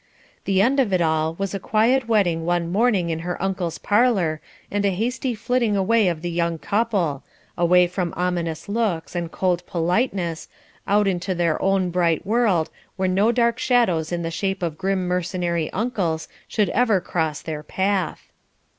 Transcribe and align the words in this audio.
The 0.45 0.63
end 0.63 0.79
of 0.79 0.91
it 0.91 0.99
all 0.99 1.35
was 1.35 1.53
a 1.53 1.59
quiet 1.59 2.07
wedding 2.07 2.43
one 2.43 2.71
morning 2.71 3.11
in 3.11 3.19
her 3.19 3.39
uncle's 3.39 3.77
parlour, 3.77 4.41
and 4.71 4.83
a 4.83 4.89
hasty 4.89 5.35
flitting 5.35 5.77
away 5.77 6.07
of 6.07 6.23
the 6.23 6.31
young 6.31 6.57
couple 6.57 7.23
away 7.55 7.85
from 7.85 8.11
ominous 8.17 8.67
looks 8.67 9.13
and 9.15 9.31
cold 9.31 9.63
politeness, 9.67 10.47
out 10.87 11.07
into 11.07 11.35
their 11.35 11.61
own 11.61 11.91
bright 11.91 12.25
world, 12.25 12.71
where 12.95 13.07
no 13.07 13.31
dark 13.31 13.59
shadows 13.59 14.11
in 14.11 14.23
the 14.23 14.31
shape 14.31 14.63
of 14.63 14.75
grim 14.79 15.07
mercenary 15.07 15.71
uncles 15.71 16.27
should 16.47 16.69
ever 16.69 16.99
cross 16.99 17.43
their 17.43 17.61
path. 17.61 18.31